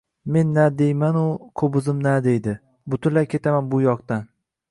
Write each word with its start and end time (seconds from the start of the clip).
—«Men 0.35 0.53
na 0.53 0.61
deymanu, 0.77 1.25
qo‘bizim 1.61 2.01
na 2.07 2.15
deydi!» 2.29 2.55
Butunlay 2.95 3.31
ketaman 3.35 3.71
bu 3.75 3.85
yoqlardan… 3.87 4.27